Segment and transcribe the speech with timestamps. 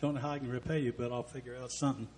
[0.00, 2.08] Don't know how I can repay you, but I'll figure out something.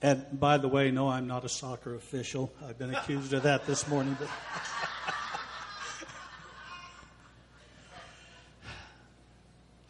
[0.00, 2.52] and by the way, no, I'm not a soccer official.
[2.64, 4.16] I've been accused of that this morning.
[4.20, 4.28] But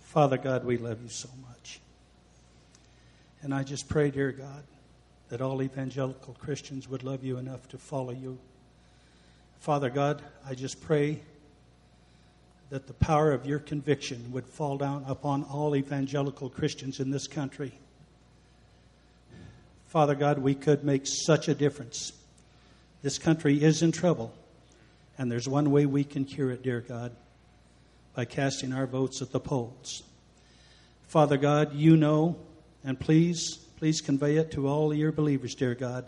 [0.01, 1.81] Father God, we love you so much.
[3.43, 4.65] And I just pray, dear God,
[5.29, 8.39] that all evangelical Christians would love you enough to follow you.
[9.61, 11.21] Father God, I just pray
[12.71, 17.29] that the power of your conviction would fall down upon all evangelical Christians in this
[17.29, 17.73] country.
[19.87, 22.13] Father God, we could make such a difference.
[23.03, 24.35] This country is in trouble,
[25.17, 27.13] and there's one way we can cure it, dear God,
[28.15, 30.03] by casting our votes at the polls.
[31.07, 32.37] Father God, you know,
[32.85, 36.05] and please, please convey it to all your believers, dear God,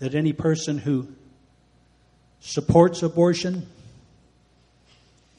[0.00, 1.08] that any person who
[2.40, 3.66] supports abortion,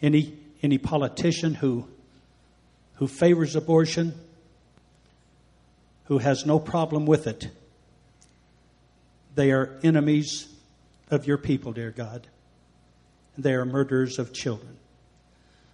[0.02, 1.88] any, any politician who,
[2.96, 4.13] who favors abortion,
[6.05, 7.49] who has no problem with it,
[9.35, 10.48] they are enemies
[11.10, 12.27] of your people, dear God.
[13.38, 14.77] They are murderers of children.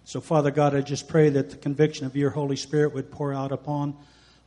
[0.04, 3.34] So, Father God, I just pray that the conviction of your Holy Spirit would pour
[3.34, 3.96] out upon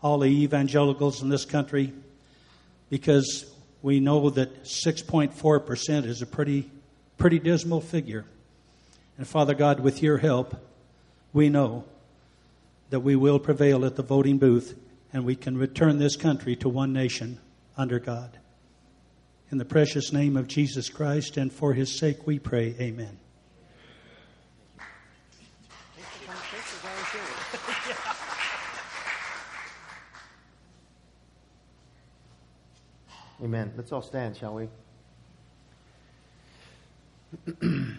[0.02, 1.94] all the evangelicals in this country
[2.90, 3.46] because
[3.82, 6.70] we know that 6.4% is a pretty,
[7.18, 8.26] pretty dismal figure.
[9.22, 10.56] And Father God, with your help,
[11.32, 11.84] we know
[12.90, 14.76] that we will prevail at the voting booth
[15.14, 17.38] and we can return this country to one nation
[17.78, 18.40] under God.
[19.52, 23.20] In the precious name of Jesus Christ and for his sake we pray, amen.
[33.44, 33.72] Amen.
[33.78, 34.68] Let's all stand, shall we?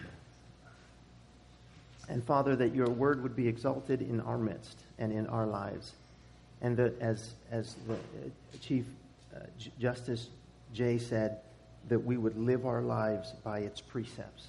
[2.09, 5.93] and Father, that your word would be exalted in our midst and in our lives.
[6.61, 8.85] And that as, as the uh, Chief
[9.35, 9.39] uh,
[9.79, 10.29] Justice
[10.73, 11.39] Jay said,
[11.89, 14.47] that we would live our lives by its precepts.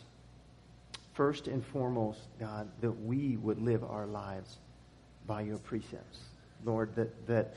[1.15, 4.57] First and foremost, God, that we would live our lives
[5.27, 6.19] by your precepts.
[6.65, 7.55] Lord, that, that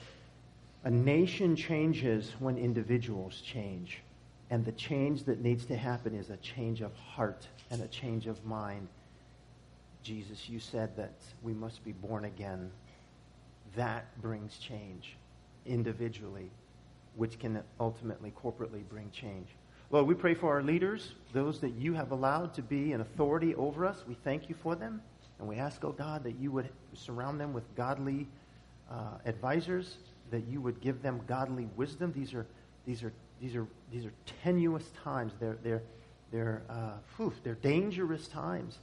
[0.83, 3.99] a nation changes when individuals change.
[4.49, 8.27] And the change that needs to happen is a change of heart and a change
[8.27, 8.87] of mind.
[10.07, 11.11] Jesus, you said that
[11.43, 12.71] we must be born again.
[13.75, 15.17] That brings change
[15.65, 16.49] individually,
[17.17, 19.49] which can ultimately corporately bring change.
[19.91, 23.53] Lord, we pray for our leaders, those that you have allowed to be an authority
[23.55, 24.05] over us.
[24.07, 25.01] We thank you for them.
[25.39, 28.27] And we ask, oh God, that you would surround them with godly
[28.89, 29.97] uh, advisors
[30.31, 32.13] that you would give them godly wisdom.
[32.15, 32.45] These are,
[32.85, 35.33] these are, these are, these are tenuous times.
[35.37, 35.83] They're, they're,
[36.31, 38.79] they're, uh, whew, they're dangerous times.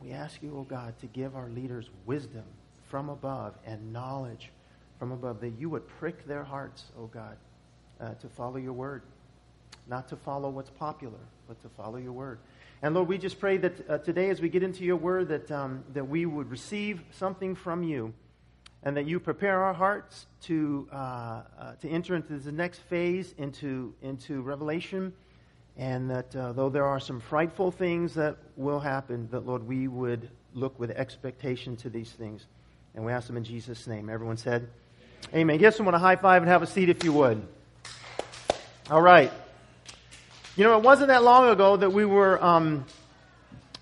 [0.00, 2.44] And we ask you, oh God, to give our leaders wisdom
[2.88, 4.50] from above and knowledge
[4.98, 7.36] from above, that you would prick their hearts, oh God,
[8.00, 9.02] uh, to follow your word.
[9.88, 12.38] Not to follow what's popular, but to follow your word.
[12.82, 15.50] And Lord, we just pray that uh, today, as we get into your word, that,
[15.50, 18.12] um, that we would receive something from you
[18.82, 23.34] and that you prepare our hearts to, uh, uh, to enter into the next phase,
[23.38, 25.12] into, into Revelation,
[25.76, 29.88] and that uh, though there are some frightful things that will happen, that, Lord, we
[29.88, 32.46] would look with expectation to these things.
[32.94, 34.08] And we ask them in Jesus' name.
[34.08, 34.68] Everyone said,
[35.34, 35.58] Amen.
[35.58, 37.46] Give someone a high five and have a seat if you would.
[38.90, 39.32] All right.
[40.56, 42.84] You know, it wasn't that long ago that we were um,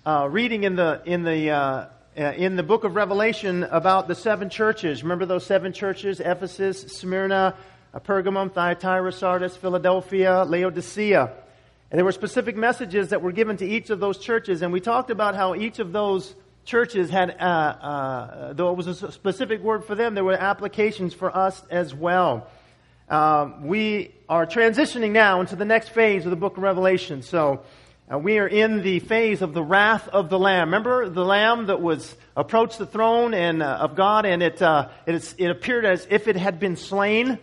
[0.05, 4.13] uh, reading in the, in the uh, uh, in the book of Revelation about the
[4.13, 5.01] seven churches.
[5.01, 6.19] Remember those seven churches?
[6.19, 7.55] Ephesus, Smyrna,
[7.91, 11.33] uh, Pergamum, Thyatira, Sardis, Philadelphia, Laodicea.
[11.93, 14.63] And there were specific messages that were given to each of those churches.
[14.63, 16.33] And we talked about how each of those
[16.65, 21.13] churches had, uh, uh, though it was a specific word for them, there were applications
[21.13, 22.47] for us as well.
[23.09, 27.21] Um, we are transitioning now into the next phase of the book of Revelation.
[27.21, 27.61] So,
[28.11, 30.69] uh, we are in the phase of the wrath of the Lamb.
[30.69, 34.89] Remember the Lamb that was approached the throne and uh, of God, and it, uh,
[35.05, 37.37] it, it, appeared as if it had been slain.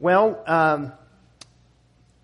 [0.00, 0.92] Well, um,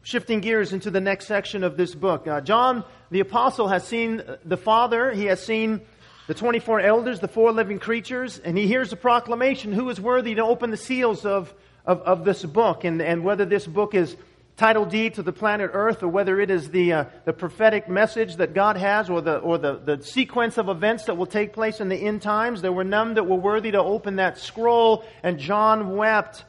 [0.03, 4.23] shifting gears into the next section of this book, uh, John the apostle has seen
[4.45, 5.13] the Father.
[5.13, 5.81] He has seen
[6.27, 10.35] the 24 elders, the four living creatures, and he hears the proclamation: Who is worthy
[10.37, 11.53] to open the seals of
[11.85, 14.17] of, of this book, and and whether this book is
[14.61, 18.37] title deed to the planet Earth, or whether it is the, uh, the prophetic message
[18.37, 21.81] that God has, or, the, or the, the sequence of events that will take place
[21.81, 25.39] in the end times, there were none that were worthy to open that scroll, and
[25.39, 26.45] John wept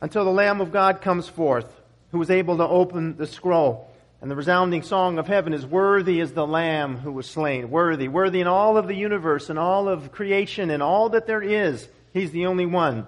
[0.00, 1.70] until the Lamb of God comes forth,
[2.16, 3.90] who was able to open the scroll.
[4.22, 7.70] And the resounding song of heaven is Worthy is the Lamb who was slain.
[7.70, 8.08] Worthy.
[8.08, 11.86] Worthy in all of the universe and all of creation and all that there is.
[12.14, 13.06] He's the only one.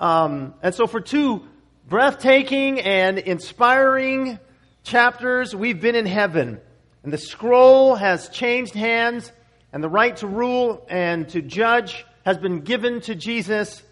[0.00, 1.46] Um, and so for two
[1.86, 4.38] breathtaking and inspiring
[4.82, 6.62] chapters, we've been in heaven.
[7.02, 9.30] And the scroll has changed hands,
[9.74, 13.82] and the right to rule and to judge has been given to Jesus.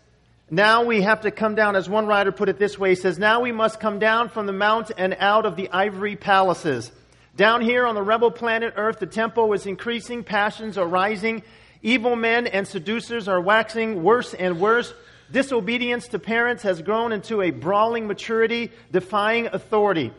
[0.52, 3.19] Now we have to come down, as one writer put it this way, he says,
[3.19, 6.93] Now we must come down from the mount and out of the ivory palaces.
[7.34, 11.43] Down here on the rebel planet Earth, the tempo is increasing, passions are rising,
[11.81, 14.93] evil men and seducers are waxing worse and worse.
[15.31, 20.12] Disobedience to parents has grown into a brawling maturity, defying authority.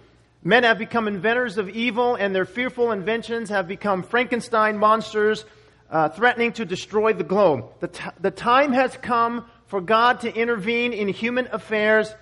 [0.43, 5.45] Men have become inventors of evil, and their fearful inventions have become Frankenstein monsters
[5.91, 7.65] uh, threatening to destroy the globe.
[7.81, 12.13] The, t- the time has come for God to intervene in human affairs,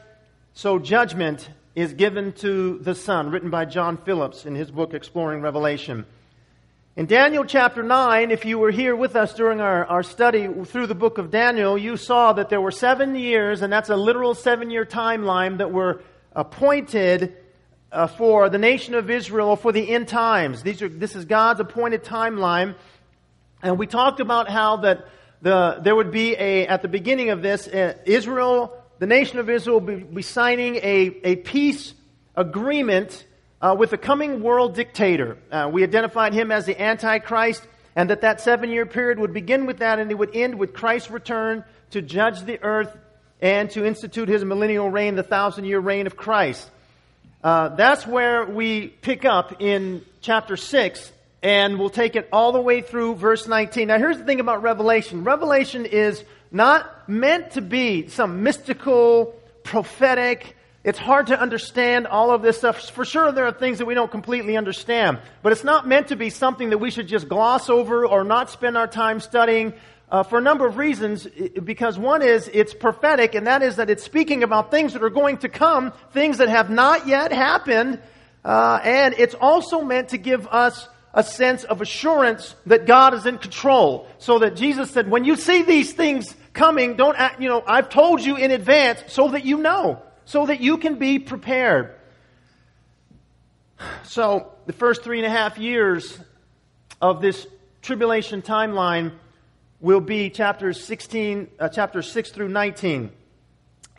[0.53, 5.41] so judgment is given to the Son, written by John Phillips in his book Exploring
[5.41, 6.05] Revelation.
[6.95, 10.87] In Daniel chapter 9, if you were here with us during our, our study through
[10.87, 14.33] the book of Daniel, you saw that there were seven years, and that's a literal
[14.33, 16.01] seven year timeline that were
[16.31, 17.35] appointed
[17.91, 20.63] uh, for the nation of Israel for the end times.
[20.63, 22.75] These are, this is God's appointed timeline.
[23.61, 25.05] And we talked about how that
[25.41, 29.49] the, there would be a, at the beginning of this, uh, Israel, the nation of
[29.49, 31.93] Israel will be, signing a, a peace
[32.35, 33.25] agreement
[33.61, 35.37] uh, with a coming world dictator.
[35.51, 37.65] Uh, we identified him as the Antichrist,
[37.95, 40.73] and that that seven year period would begin with that and it would end with
[40.73, 42.95] Christ's return to judge the earth
[43.41, 46.69] and to institute his millennial reign, the thousand year reign of Christ.
[47.43, 51.11] Uh, that's where we pick up in chapter 6,
[51.43, 53.87] and we'll take it all the way through verse 19.
[53.87, 60.55] Now, here's the thing about Revelation Revelation is not meant to be some mystical, prophetic,
[60.83, 62.89] it's hard to understand all of this stuff.
[62.89, 66.15] For sure, there are things that we don't completely understand, but it's not meant to
[66.15, 69.73] be something that we should just gloss over or not spend our time studying
[70.09, 71.27] uh, for a number of reasons.
[71.63, 75.11] Because one is it's prophetic, and that is that it's speaking about things that are
[75.11, 77.99] going to come, things that have not yet happened,
[78.43, 83.25] uh, and it's also meant to give us a sense of assurance that God is
[83.25, 84.07] in control.
[84.17, 87.89] So that Jesus said, when you see these things coming, don't act, you know, I've
[87.89, 91.95] told you in advance so that you know, so that you can be prepared.
[94.03, 96.19] So, the first three and a half years
[97.01, 97.47] of this
[97.81, 99.13] tribulation timeline
[99.79, 103.11] will be chapters 16, uh, chapters 6 through 19,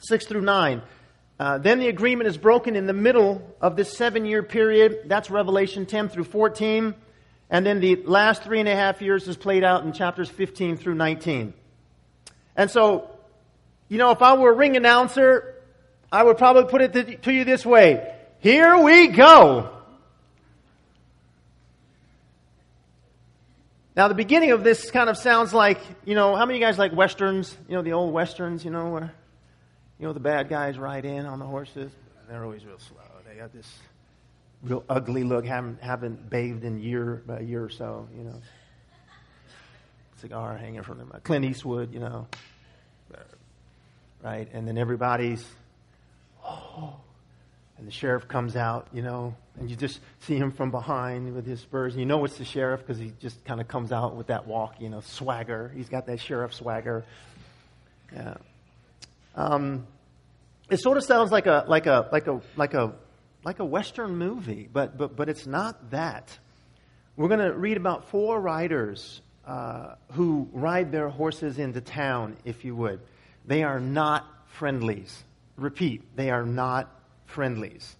[0.00, 0.82] 6 through 9.
[1.42, 5.00] Uh, then the agreement is broken in the middle of this seven year period.
[5.06, 6.94] That's Revelation 10 through 14.
[7.50, 10.76] And then the last three and a half years is played out in chapters 15
[10.76, 11.52] through 19.
[12.54, 13.10] And so,
[13.88, 15.56] you know, if I were a ring announcer,
[16.12, 18.14] I would probably put it to you this way.
[18.38, 19.68] Here we go.
[23.96, 26.66] Now, the beginning of this kind of sounds like, you know, how many of you
[26.68, 27.52] guys like westerns?
[27.68, 29.12] You know, the old westerns, you know, where,
[30.02, 31.92] you know, the bad guys ride in on the horses.
[32.28, 32.98] They're always real slow.
[33.24, 33.72] They got this
[34.60, 38.34] real ugly look, haven't, haven't bathed in year, a year or so, you know.
[40.20, 41.12] Cigar hanging from them.
[41.22, 42.26] Clint Eastwood, you know.
[44.24, 44.48] Right?
[44.52, 45.46] And then everybody's,
[46.44, 46.96] oh,
[47.78, 51.46] and the sheriff comes out, you know, and you just see him from behind with
[51.46, 51.92] his spurs.
[51.92, 54.48] And you know it's the sheriff because he just kind of comes out with that
[54.48, 55.70] walk, you know, swagger.
[55.76, 57.04] He's got that sheriff swagger.
[58.12, 58.34] Yeah.
[59.34, 59.86] Um,
[60.70, 62.92] it sort of sounds like a like a like a like a
[63.44, 66.38] like a western movie, but but but it's not that.
[67.16, 72.64] We're going to read about four riders uh, who ride their horses into town, if
[72.64, 73.00] you would.
[73.44, 75.22] They are not friendlies.
[75.56, 76.88] Repeat, they are not
[77.26, 77.96] friendlies.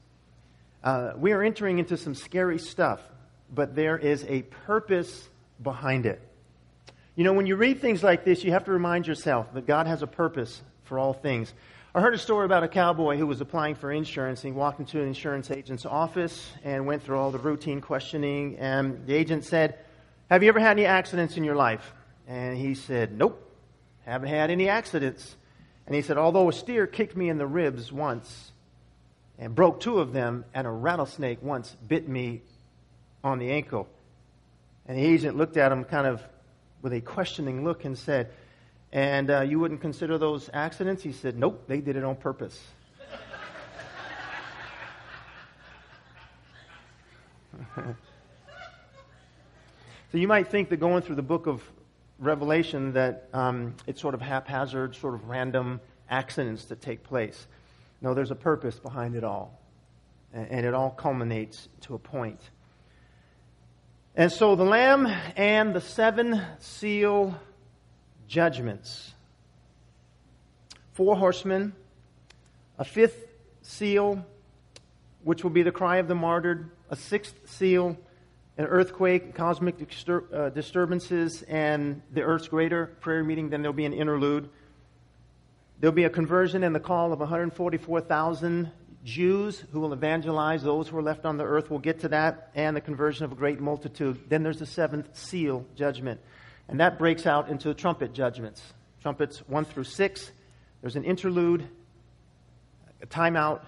[0.83, 3.00] Uh, we are entering into some scary stuff,
[3.52, 5.28] but there is a purpose
[5.62, 6.21] behind it.
[7.14, 9.87] You know, when you read things like this, you have to remind yourself that God
[9.87, 11.52] has a purpose for all things.
[11.94, 14.40] I heard a story about a cowboy who was applying for insurance.
[14.40, 18.56] He walked into an insurance agent's office and went through all the routine questioning.
[18.56, 19.78] And the agent said,
[20.30, 21.92] Have you ever had any accidents in your life?
[22.26, 23.46] And he said, Nope,
[24.06, 25.37] haven't had any accidents.
[25.87, 28.52] And he said, Although a steer kicked me in the ribs once,
[29.38, 32.40] and broke two of them, and a rattlesnake once bit me
[33.22, 33.87] on the ankle.
[34.87, 36.22] And the agent looked at him kind of
[36.80, 38.30] with a questioning look and said,
[38.92, 41.02] And uh, you wouldn't consider those accidents?
[41.02, 42.61] He said, Nope, they did it on purpose.
[47.76, 47.94] so
[50.12, 51.62] you might think that going through the book of
[52.18, 55.80] Revelation that um, it's sort of haphazard, sort of random
[56.11, 57.46] accidents that take place.
[58.02, 59.58] No, there's a purpose behind it all.
[60.34, 62.40] and it all culminates to a point.
[64.14, 65.06] And so the Lamb
[65.37, 67.34] and the seven seal
[68.32, 69.12] judgments.
[70.94, 71.74] Four horsemen,
[72.78, 73.28] a fifth
[73.60, 74.24] seal,
[75.22, 77.94] which will be the cry of the martyred, a sixth seal,
[78.56, 79.76] an earthquake, cosmic
[80.08, 83.50] uh, disturbances, and the earth's greater prayer meeting.
[83.50, 84.48] Then there'll be an interlude.
[85.80, 88.70] There'll be a conversion and the call of 144,000
[89.04, 91.68] Jews who will evangelize those who are left on the earth.
[91.68, 94.20] We'll get to that, and the conversion of a great multitude.
[94.30, 96.20] Then there's the seventh seal judgment,
[96.69, 98.62] and that breaks out into the trumpet judgments.
[99.00, 100.33] Trumpets 1 through 6.
[100.81, 101.69] There's an interlude,
[103.00, 103.62] a timeout,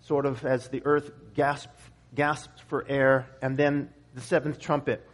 [0.00, 1.82] sort of as the earth gasps,
[2.14, 5.06] gasps for air, and then the seventh trumpet.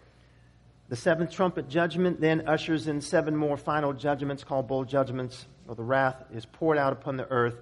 [0.88, 5.74] The seventh trumpet judgment then ushers in seven more final judgments called bowl judgments, or
[5.74, 7.56] the wrath is poured out upon the earth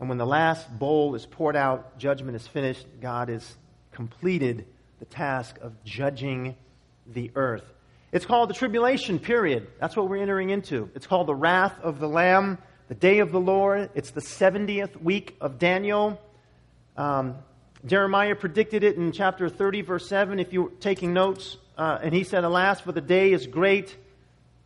[0.00, 3.56] and when the last bowl is poured out, judgment is finished, God has
[3.92, 4.66] completed
[4.98, 6.56] the task of judging
[7.06, 7.70] the earth.
[8.12, 9.68] It's called the tribulation period.
[9.78, 10.90] That's what we're entering into.
[10.96, 13.90] It's called the wrath of the Lamb, the day of the Lord.
[13.94, 16.20] It's the 70th week of Daniel.
[16.96, 17.36] Um,
[17.86, 21.56] Jeremiah predicted it in chapter 30, verse 7, if you're taking notes.
[21.78, 23.96] Uh, and he said, Alas, for the day is great,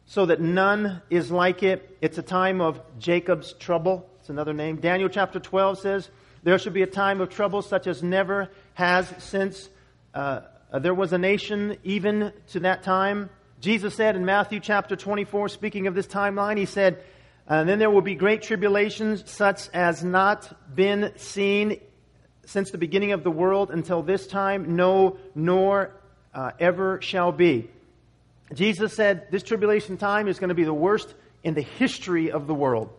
[0.06, 1.98] so that none is like it.
[2.00, 4.08] It's a time of Jacob's trouble.
[4.20, 4.76] It's another name.
[4.76, 6.08] Daniel chapter 12 says,
[6.42, 9.68] There should be a time of trouble such as never has since
[10.14, 10.40] uh,
[10.78, 13.30] there was a nation, even to that time.
[13.60, 17.02] Jesus said in Matthew chapter 24, speaking of this timeline, he said,
[17.46, 21.80] and then there will be great tribulations such as not been seen
[22.46, 25.94] since the beginning of the world until this time, no, nor
[26.34, 27.70] uh, ever shall be.
[28.52, 32.46] Jesus said this tribulation time is going to be the worst in the history of
[32.46, 32.90] the world.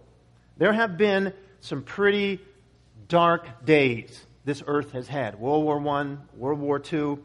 [0.58, 2.40] There have been some pretty
[3.08, 7.18] dark days this earth has had World War I, World War II,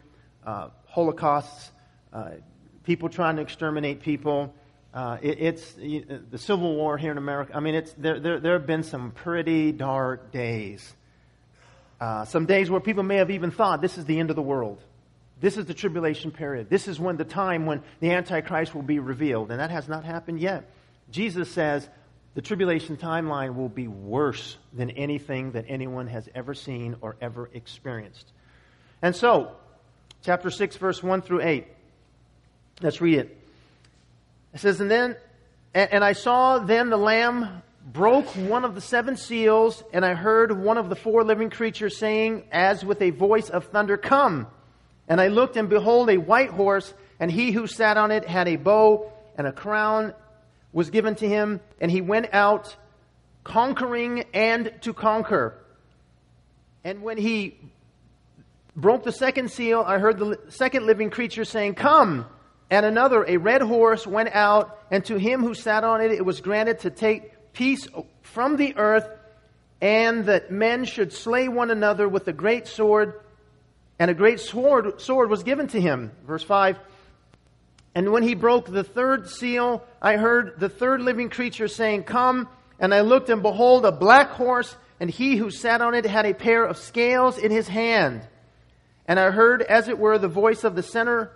[0.50, 1.70] uh, Holocausts,
[2.12, 2.30] uh,
[2.84, 4.52] people trying to exterminate people.
[4.92, 7.52] Uh, it, it's the Civil War here in America.
[7.54, 10.94] I mean, it's, there, there, there have been some pretty dark days.
[12.00, 14.42] Uh, some days where people may have even thought this is the end of the
[14.42, 14.82] world.
[15.40, 16.68] This is the tribulation period.
[16.68, 19.50] This is when the time when the Antichrist will be revealed.
[19.50, 20.68] And that has not happened yet.
[21.10, 21.88] Jesus says,
[22.34, 27.48] the tribulation timeline will be worse than anything that anyone has ever seen or ever
[27.54, 28.32] experienced.
[29.02, 29.56] And so,
[30.22, 31.66] chapter 6, verse 1 through 8.
[32.82, 33.36] Let's read it.
[34.54, 35.16] It says, And then,
[35.74, 37.62] and I saw then the Lamb
[37.92, 41.96] broke one of the seven seals, and I heard one of the four living creatures
[41.96, 44.46] saying, as with a voice of thunder, Come!
[45.08, 48.48] And I looked, and behold, a white horse, and he who sat on it had
[48.48, 50.14] a bow and a crown
[50.72, 52.76] was given to him, and he went out
[53.42, 55.54] conquering and to conquer.
[56.84, 57.56] And when he
[58.80, 62.26] broke the second seal, I heard the second living creature saying, Come!
[62.70, 66.24] And another, a red horse, went out, and to him who sat on it, it
[66.24, 67.88] was granted to take peace
[68.22, 69.08] from the earth,
[69.80, 73.20] and that men should slay one another with a great sword.
[73.98, 76.12] And a great sword, sword was given to him.
[76.24, 76.78] Verse 5
[77.94, 82.48] and when he broke the third seal, I heard the third living creature saying, Come.
[82.78, 86.24] And I looked, and behold, a black horse, and he who sat on it had
[86.24, 88.26] a pair of scales in his hand.
[89.10, 91.32] And I heard, as it were, the voice of the center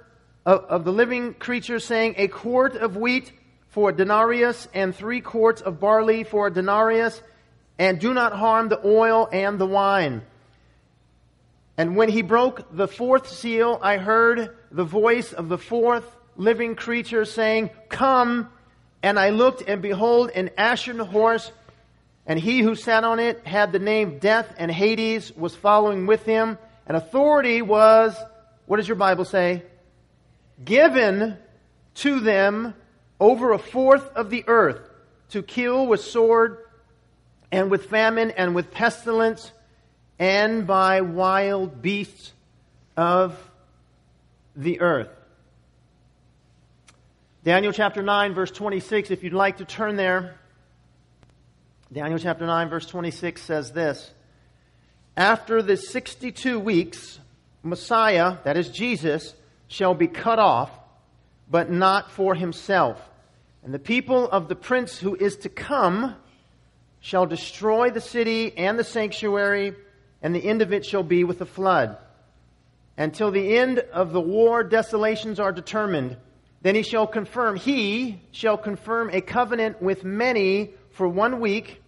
[0.47, 3.33] of, of the living creature saying, A quart of wheat
[3.71, 7.21] for a denarius, and three quarts of barley for a denarius,
[7.76, 10.23] and do not harm the oil and the wine.
[11.76, 16.76] And when he broke the fourth seal, I heard the voice of the fourth living
[16.76, 18.50] creature saying, Come.
[19.02, 21.50] And I looked, and behold, an ashen horse,
[22.25, 26.25] and he who sat on it had the name Death, and Hades was following with
[26.25, 26.57] him.
[26.87, 28.17] And authority was,
[28.67, 29.62] what does your Bible say?
[30.64, 31.38] Given
[31.97, 32.75] to them
[33.19, 34.81] over a fourth of the earth
[35.31, 36.59] to kill with sword,
[37.50, 39.53] and with famine, and with pestilence,
[40.19, 42.33] and by wild beasts
[42.97, 43.38] of
[44.57, 45.09] the earth.
[47.45, 50.35] Daniel chapter 9, verse 26, if you'd like to turn there.
[51.93, 54.11] Daniel chapter 9, verse 26 says this
[55.16, 57.18] After the 62 weeks,
[57.62, 59.35] Messiah, that is Jesus,
[59.68, 60.71] shall be cut off,
[61.50, 63.00] but not for himself.
[63.62, 66.16] And the people of the prince who is to come
[67.00, 69.75] shall destroy the city and the sanctuary,
[70.23, 71.97] and the end of it shall be with a flood.
[72.97, 76.16] Until the end of the war, desolations are determined
[76.64, 81.83] then he shall confirm, he shall confirm a covenant with many for one week,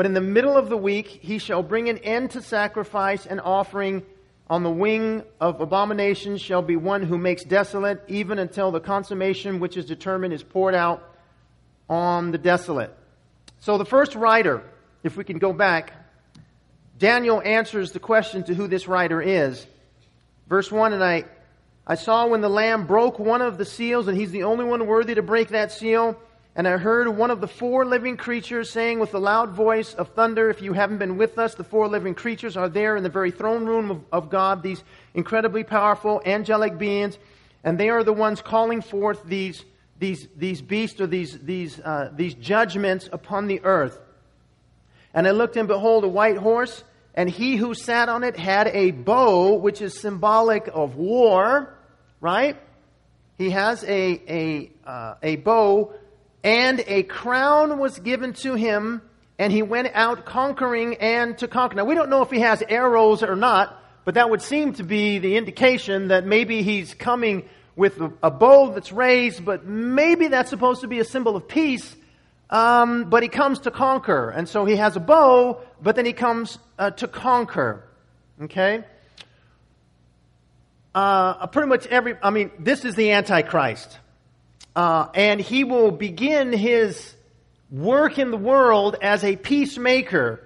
[0.00, 3.38] But in the middle of the week, he shall bring an end to sacrifice and
[3.38, 4.02] offering.
[4.48, 9.60] On the wing of abomination shall be one who makes desolate, even until the consummation
[9.60, 11.02] which is determined is poured out
[11.86, 12.96] on the desolate.
[13.58, 14.62] So the first writer,
[15.02, 15.92] if we can go back,
[16.96, 19.66] Daniel answers the question to who this writer is.
[20.48, 21.26] Verse 1 And I,
[21.86, 24.86] I saw when the Lamb broke one of the seals, and he's the only one
[24.86, 26.16] worthy to break that seal.
[26.60, 30.10] And I heard one of the four living creatures saying with a loud voice of
[30.10, 33.08] thunder, If you haven't been with us, the four living creatures are there in the
[33.08, 37.16] very throne room of, of God, these incredibly powerful angelic beings.
[37.64, 39.64] And they are the ones calling forth these,
[39.98, 43.98] these, these beasts or these, these, uh, these judgments upon the earth.
[45.14, 48.66] And I looked and behold a white horse and he who sat on it had
[48.66, 51.74] a bow, which is symbolic of war,
[52.20, 52.58] right?
[53.38, 55.94] He has a, a, uh, a bow,
[56.42, 59.02] and a crown was given to him,
[59.38, 61.76] and he went out conquering and to conquer.
[61.76, 64.82] Now, we don't know if he has arrows or not, but that would seem to
[64.82, 70.50] be the indication that maybe he's coming with a, bow that's raised, but maybe that's
[70.50, 71.96] supposed to be a symbol of peace
[72.50, 74.30] um, but he comes to conquer.
[74.30, 77.84] And so he has a bow, but then he comes uh, to conquer.
[78.42, 78.84] Okay?
[80.94, 83.98] Uh, pretty much every, I mean, this is the Antichrist.
[84.74, 87.14] Uh, and he will begin his
[87.70, 90.40] work in the world as a peacemaker.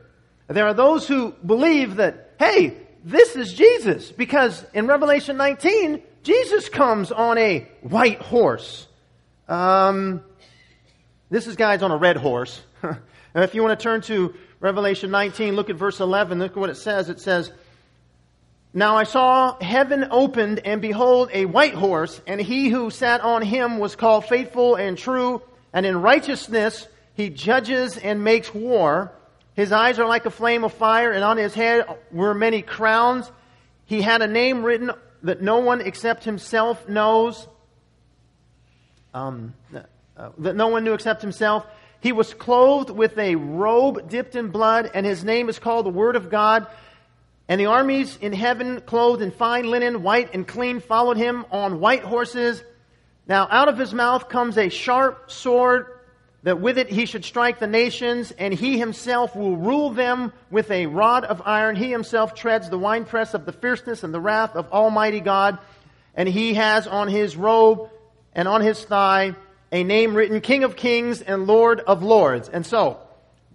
[0.49, 6.69] There are those who believe that, hey, this is Jesus, because in Revelation 19, Jesus
[6.69, 8.87] comes on a white horse.
[9.47, 10.23] Um,
[11.31, 12.63] this is guys on a red horse.
[13.35, 16.39] if you want to turn to Revelation 19, look at verse 11.
[16.39, 17.11] Look at what it says.
[17.11, 17.53] It says,
[18.77, 23.41] Now I saw heaven opened, and behold, a white horse, and he who sat on
[23.41, 25.41] him was called faithful and true,
[25.73, 29.13] and in righteousness he judges and makes war.
[29.55, 33.31] His eyes are like a flame of fire, and on his head were many crowns.
[33.87, 34.91] He had a name written
[35.23, 37.47] that no one except himself knows.
[39.15, 39.55] Um,
[40.17, 41.65] uh, that no one knew except himself.
[42.01, 45.91] He was clothed with a robe dipped in blood, and his name is called the
[45.91, 46.67] Word of God.
[47.49, 51.81] And the armies in heaven, clothed in fine linen, white and clean, followed him on
[51.81, 52.63] white horses.
[53.27, 55.87] Now out of his mouth comes a sharp sword,
[56.43, 60.71] that with it he should strike the nations, and he himself will rule them with
[60.71, 61.77] a rod of iron.
[61.77, 65.59] He himself treads the winepress of the fierceness and the wrath of Almighty God.
[66.15, 67.91] And he has on his robe
[68.35, 69.35] and on his thigh
[69.73, 72.49] a name written King of Kings and Lord of Lords.
[72.49, 73.01] And so,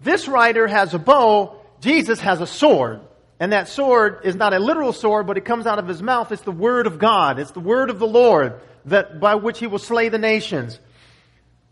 [0.03, 3.01] this writer has a bow, Jesus has a sword.
[3.39, 6.31] And that sword is not a literal sword, but it comes out of his mouth.
[6.31, 7.39] It's the word of God.
[7.39, 10.79] It's the word of the Lord that by which he will slay the nations.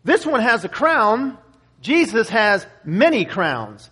[0.03, 1.38] This one has a crown.
[1.82, 3.89] Jesus has many crowns.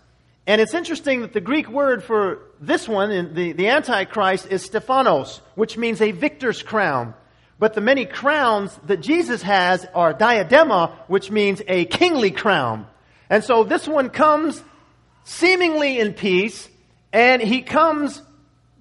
[0.48, 5.42] And it's interesting that the Greek word for this one, the, the Antichrist, is Stephanos,
[5.56, 7.14] which means a victor's crown.
[7.58, 12.86] But the many crowns that Jesus has are diadema, which means a kingly crown.
[13.30, 14.62] And so this one comes
[15.24, 16.70] seemingly in peace,
[17.16, 18.22] and he comes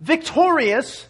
[0.01, 1.07] victorious,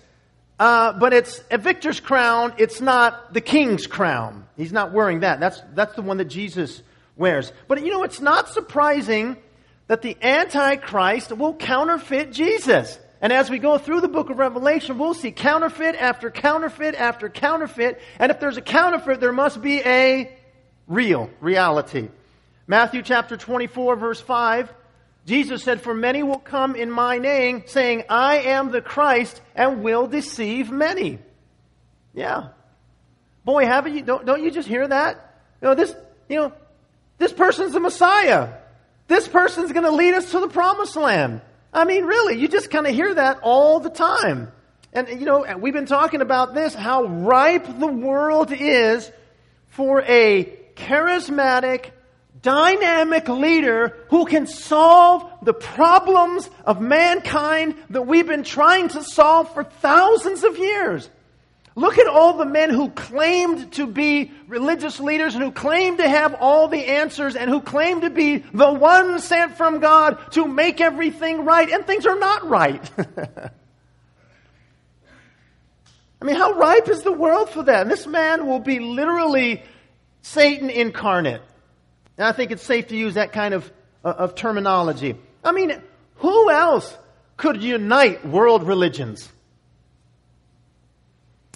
[0.60, 2.52] uh, but it's a victor's crown.
[2.58, 4.46] It's not the king's crown.
[4.58, 5.40] He's not wearing that.
[5.40, 6.82] That's, that's the one that Jesus
[7.16, 7.50] wears.
[7.66, 9.38] But you know, it's not surprising
[9.86, 12.98] that the Antichrist will counterfeit Jesus.
[13.22, 17.30] And as we go through the book of Revelation, we'll see counterfeit after counterfeit after
[17.30, 18.02] counterfeit.
[18.18, 20.30] And if there's a counterfeit, there must be a
[20.86, 22.10] real reality.
[22.66, 24.70] Matthew chapter 24, verse 5.
[25.26, 29.82] Jesus said, For many will come in my name, saying, I am the Christ, and
[29.82, 31.18] will deceive many.
[32.12, 32.48] Yeah.
[33.44, 35.40] Boy, haven't you, don't, don't you just hear that?
[35.60, 35.94] You know, this,
[36.28, 36.52] you know,
[37.18, 38.54] this person's the Messiah.
[39.08, 41.40] This person's going to lead us to the promised land.
[41.72, 44.52] I mean, really, you just kind of hear that all the time.
[44.92, 49.10] And, you know, we've been talking about this, how ripe the world is
[49.68, 50.44] for a
[50.76, 51.90] charismatic,
[52.40, 59.52] dynamic leader who can solve the problems of mankind that we've been trying to solve
[59.54, 61.08] for thousands of years.
[61.76, 66.08] Look at all the men who claimed to be religious leaders and who claimed to
[66.08, 70.46] have all the answers and who claimed to be the one sent from God to
[70.46, 72.90] make everything right, and things are not right.
[76.22, 77.82] I mean, how ripe is the world for that?
[77.82, 79.62] And this man will be literally
[80.22, 81.42] Satan incarnate.
[82.16, 83.70] And I think it's safe to use that kind of,
[84.04, 85.16] uh, of terminology.
[85.42, 85.80] I mean,
[86.16, 86.96] who else
[87.36, 89.28] could unite world religions?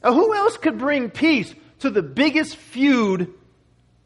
[0.02, 3.32] Now, who else could bring peace to the biggest feud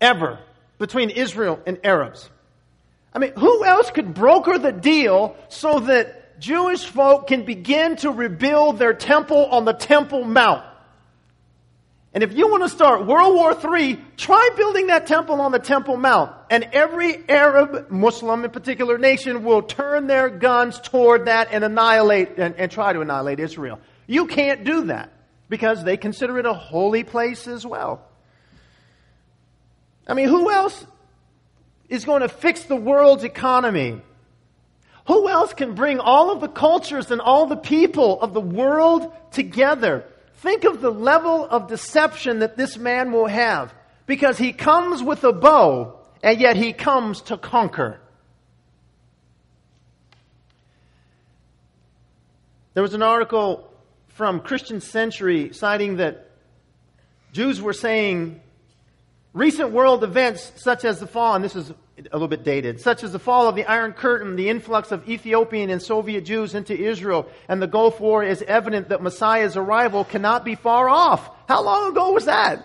[0.00, 0.38] ever
[0.78, 2.28] between Israel and Arabs?
[3.14, 8.10] I mean, who else could broker the deal so that Jewish folk can begin to
[8.10, 10.64] rebuild their temple on the Temple Mount?
[12.14, 15.58] And if you want to start World War III, try building that temple on the
[15.58, 16.32] Temple Mount.
[16.52, 22.36] And every Arab, Muslim in particular nation will turn their guns toward that and annihilate
[22.36, 23.80] and, and try to annihilate Israel.
[24.06, 25.10] You can't do that
[25.48, 28.06] because they consider it a holy place as well.
[30.06, 30.86] I mean, who else
[31.88, 34.02] is going to fix the world's economy?
[35.06, 39.10] Who else can bring all of the cultures and all the people of the world
[39.30, 40.04] together?
[40.34, 43.72] Think of the level of deception that this man will have
[44.04, 48.00] because he comes with a bow and yet he comes to conquer.
[52.74, 53.68] There was an article
[54.08, 56.30] from Christian Century citing that
[57.32, 58.40] Jews were saying
[59.32, 61.74] recent world events such as the fall, and this is a
[62.12, 65.70] little bit dated, such as the fall of the Iron Curtain, the influx of Ethiopian
[65.70, 70.44] and Soviet Jews into Israel, and the Gulf War is evident that Messiah's arrival cannot
[70.44, 71.30] be far off.
[71.48, 72.64] How long ago was that?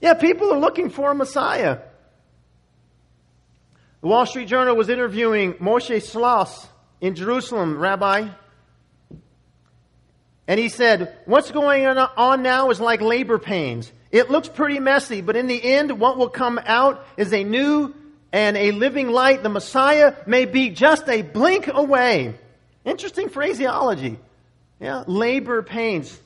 [0.00, 1.78] Yeah, people are looking for a Messiah.
[4.06, 6.68] The Wall Street Journal was interviewing Moshe Schloss
[7.00, 8.28] in Jerusalem, Rabbi.
[10.46, 13.92] And he said, What's going on now is like labor pains.
[14.12, 17.96] It looks pretty messy, but in the end, what will come out is a new
[18.30, 22.36] and a living light, the Messiah may be just a blink away.
[22.84, 24.20] Interesting phraseology.
[24.78, 26.16] Yeah, labor pains.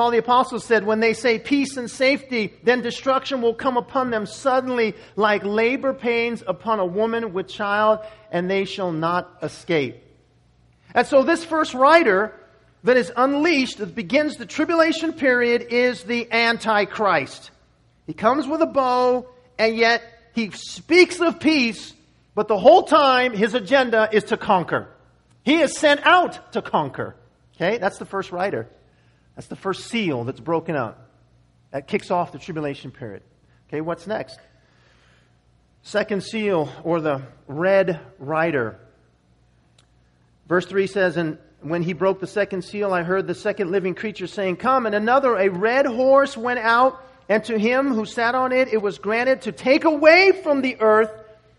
[0.00, 4.08] Paul the Apostle said, when they say peace and safety, then destruction will come upon
[4.10, 7.98] them suddenly like labor pains upon a woman with child,
[8.32, 10.02] and they shall not escape.
[10.94, 12.34] And so this first writer
[12.82, 17.50] that is unleashed, that begins the tribulation period, is the Antichrist.
[18.06, 19.26] He comes with a bow,
[19.58, 20.02] and yet
[20.34, 21.92] he speaks of peace,
[22.34, 24.88] but the whole time his agenda is to conquer.
[25.42, 27.16] He is sent out to conquer.
[27.54, 28.66] Okay, that's the first writer.
[29.40, 30.98] That's the first seal that's broken out.
[31.70, 33.22] That kicks off the tribulation period.
[33.68, 34.38] Okay, what's next?
[35.80, 38.78] Second seal, or the red rider.
[40.46, 43.94] Verse 3 says, And when he broke the second seal, I heard the second living
[43.94, 48.34] creature saying, Come, and another, a red horse went out and to him who sat
[48.34, 51.10] on it, it was granted to take away from the earth,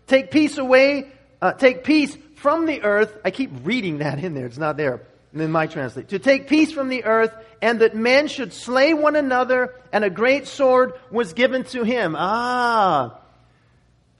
[0.06, 3.12] take peace away, uh, take peace from the earth.
[3.24, 4.46] I keep reading that in there.
[4.46, 5.02] It's not there
[5.34, 6.08] in my translate.
[6.08, 10.10] To take peace from the earth, and that men should slay one another, and a
[10.10, 12.14] great sword was given to him.
[12.18, 13.18] Ah.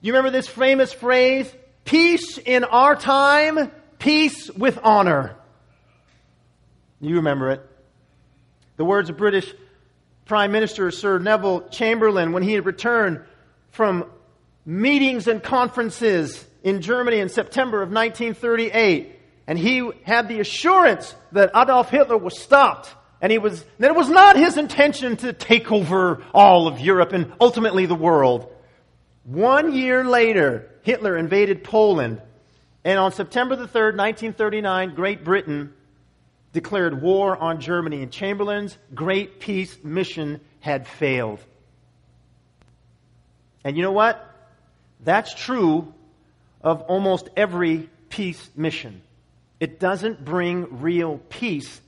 [0.01, 1.53] You remember this famous phrase?
[1.85, 5.37] Peace in our time, peace with honor.
[7.01, 7.69] You remember it.
[8.77, 9.53] The words of British
[10.25, 13.21] Prime Minister Sir Neville Chamberlain when he had returned
[13.71, 14.11] from
[14.65, 19.12] meetings and conferences in Germany in September of 1938.
[19.47, 22.95] And he had the assurance that Adolf Hitler was stopped.
[23.21, 27.13] And he was, that it was not his intention to take over all of Europe
[27.13, 28.53] and ultimately the world.
[29.25, 32.21] One year later, Hitler invaded Poland.
[32.85, 35.73] And on September the 3rd, 1939, Great Britain
[36.53, 41.41] declared war on Germany, and Chamberlain's great peace mission had failed.
[43.65, 44.29] And you know what?
[45.05, 45.93] That's true
[46.61, 49.03] of almost every peace mission.
[49.63, 51.81] It doesn't bring real peace,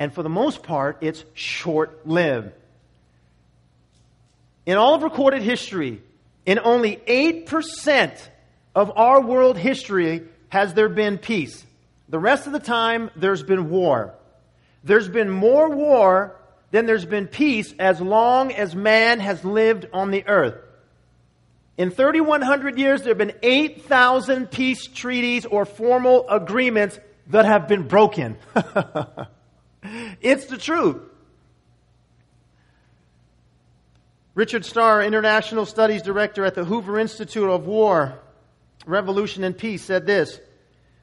[0.00, 2.50] and for the most part, it's short lived.
[4.66, 6.02] In all of recorded history,
[6.44, 8.20] in only 8%
[8.74, 11.64] of our world history has there been peace.
[12.08, 14.14] The rest of the time, there's been war.
[14.82, 16.34] There's been more war
[16.72, 20.56] than there's been peace as long as man has lived on the earth.
[21.78, 27.86] In 3,100 years, there have been 8,000 peace treaties or formal agreements that have been
[27.86, 28.36] broken.
[30.20, 30.96] it's the truth.
[34.34, 38.18] Richard Staar, International Studies Director at the Hoover Institute of War,
[38.84, 40.40] Revolution and Peace, said this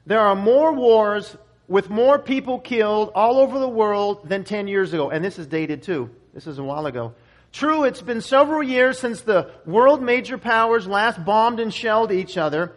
[0.04, 1.36] there are more wars
[1.68, 5.10] with more people killed all over the world than 10 years ago.
[5.10, 6.10] And this is dated too.
[6.34, 7.14] This is a while ago.
[7.56, 12.36] True, it's been several years since the world major powers last bombed and shelled each
[12.36, 12.74] other.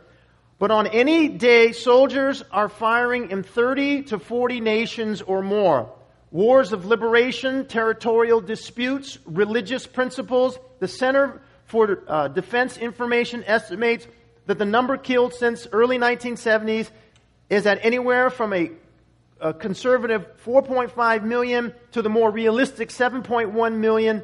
[0.58, 5.94] But on any day, soldiers are firing in 30 to 40 nations or more.
[6.32, 10.58] Wars of liberation, territorial disputes, religious principles.
[10.80, 14.08] The Center for uh, Defense Information estimates
[14.46, 16.90] that the number killed since early 1970s
[17.50, 18.72] is that anywhere from a,
[19.42, 24.24] a conservative 4.5 million to the more realistic 7.1 million.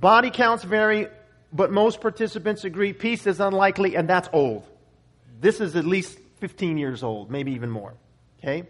[0.00, 1.08] Body counts vary,
[1.52, 4.64] but most participants agree peace is unlikely, and that's old.
[5.40, 7.94] This is at least 15 years old, maybe even more.
[8.38, 8.68] Okay?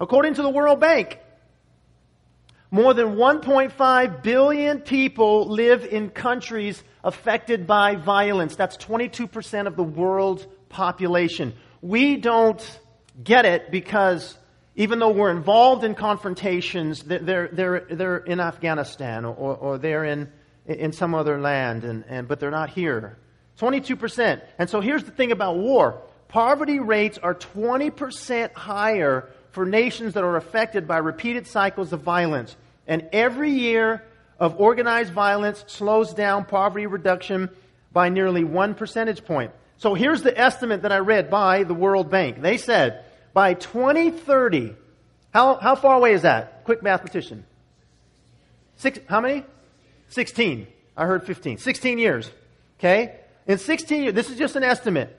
[0.00, 1.18] According to the World Bank,
[2.70, 8.56] more than 1.5 billion people live in countries affected by violence.
[8.56, 11.54] That's 22% of the world's population.
[11.82, 12.80] We don't
[13.22, 14.36] get it because
[14.74, 20.32] even though we're involved in confrontations, they're, they're, they're in Afghanistan or, or they're in,
[20.66, 23.18] in some other land, and, and, but they're not here.
[23.58, 24.40] 22%.
[24.58, 30.24] And so here's the thing about war poverty rates are 20% higher for nations that
[30.24, 32.56] are affected by repeated cycles of violence.
[32.88, 34.02] And every year
[34.40, 37.50] of organized violence slows down poverty reduction
[37.92, 39.52] by nearly one percentage point.
[39.76, 42.40] So here's the estimate that I read by the World Bank.
[42.40, 44.74] They said by 2030,
[45.32, 46.64] how, how far away is that?
[46.64, 47.44] Quick mathematician.
[48.76, 49.44] Six, how many?
[50.14, 50.68] 16.
[50.96, 51.58] I heard 15.
[51.58, 52.30] 16 years.
[52.78, 53.16] Okay?
[53.48, 55.18] In 16 years, this is just an estimate.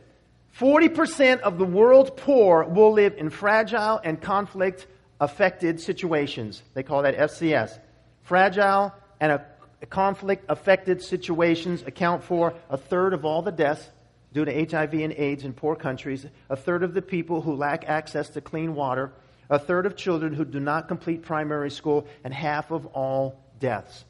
[0.57, 4.87] 40% of the world's poor will live in fragile and conflict
[5.19, 6.63] affected situations.
[6.75, 7.77] They call that FCS.
[8.23, 9.41] Fragile and
[9.89, 13.89] conflict affected situations account for a third of all the deaths
[14.31, 17.83] due to HIV and AIDS in poor countries, a third of the people who lack
[17.89, 19.11] access to clean water,
[19.49, 24.05] a third of children who do not complete primary school, and half of all deaths.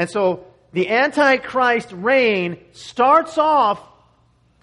[0.00, 3.78] And so the Antichrist reign starts off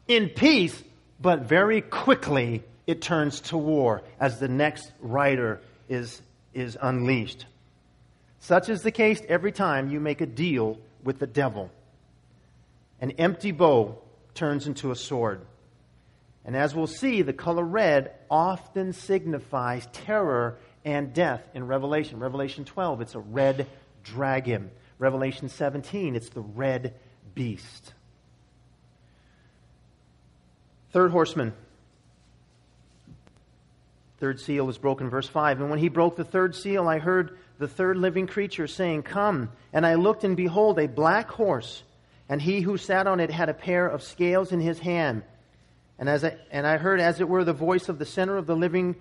[0.08, 0.84] in peace,
[1.22, 6.24] but very quickly it turns to war as the next rider is,
[6.56, 7.46] is unleashed.
[8.40, 11.70] Such is the case every time you make a deal with the devil.
[13.00, 14.02] An empty bow
[14.34, 15.42] turns into a sword.
[16.46, 22.18] And as we'll see, the color red often signifies terror and death in Revelation.
[22.18, 23.68] Revelation 12, it's a red
[24.04, 24.72] dragon.
[25.00, 26.94] Revelation 17, it's the red
[27.36, 27.94] beast.
[30.92, 31.54] Third horseman.
[34.20, 35.62] Third seal was broken, verse 5.
[35.62, 39.52] And when he broke the third seal, I heard the third living creature saying, Come.
[39.72, 41.84] And I looked, and behold, a black horse
[42.30, 45.24] and he who sat on it had a pair of scales in his hand.
[46.00, 48.46] And, as I, and I heard, as it were, the voice of the center of
[48.46, 48.96] the living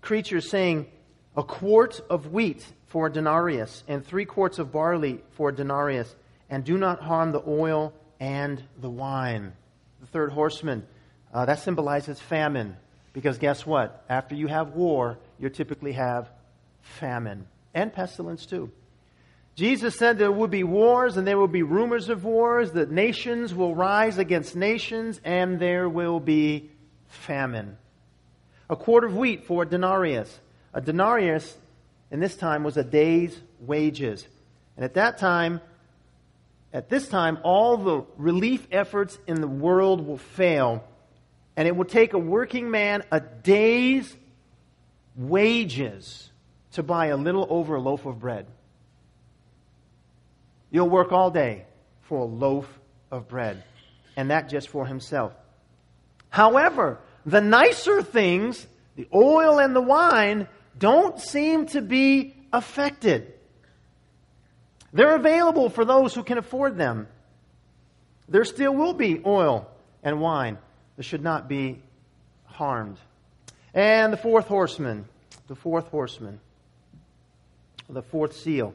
[0.00, 0.86] creature saying,
[1.36, 6.14] A quart of wheat for a denarius, and three quarts of barley for a denarius,
[6.50, 9.54] and do not harm the oil and the wine.
[10.02, 10.86] The third horseman,
[11.32, 12.76] uh, that symbolizes famine.
[13.14, 14.04] Because guess what?
[14.10, 16.30] After you have war, you typically have
[16.82, 18.70] famine and pestilence too.
[19.54, 23.54] Jesus said there would be wars and there will be rumors of wars, that nations
[23.54, 26.70] will rise against nations, and there will be
[27.08, 27.78] famine.
[28.68, 30.40] A quart of wheat for a denarius.
[30.74, 31.56] A denarius
[32.12, 34.28] in this time was a day's wages.
[34.76, 35.60] And at that time,
[36.72, 40.84] at this time, all the relief efforts in the world will fail.
[41.56, 44.14] And it will take a working man a day's
[45.16, 46.30] wages
[46.72, 48.46] to buy a little over a loaf of bread.
[50.70, 51.64] You'll work all day
[52.02, 52.66] for a loaf
[53.10, 53.62] of bread,
[54.16, 55.32] and that just for himself.
[56.30, 63.32] However, the nicer things, the oil and the wine, don't seem to be affected.
[64.92, 67.08] They're available for those who can afford them.
[68.28, 69.70] There still will be oil
[70.02, 70.58] and wine
[70.96, 71.82] that should not be
[72.44, 72.98] harmed.
[73.74, 75.06] And the fourth horseman,
[75.48, 76.40] the fourth horseman,
[77.88, 78.74] the fourth seal